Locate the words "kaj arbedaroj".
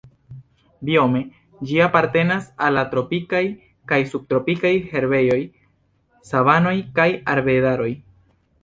6.99-7.93